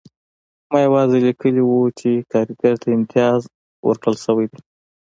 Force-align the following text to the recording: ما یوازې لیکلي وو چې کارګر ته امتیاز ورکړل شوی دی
ما 0.69 0.77
یوازې 0.87 1.17
لیکلي 1.27 1.63
وو 1.65 1.81
چې 1.99 2.09
کارګر 2.31 2.75
ته 2.81 2.87
امتیاز 2.97 3.39
ورکړل 3.87 4.15
شوی 4.25 4.45
دی 4.51 4.59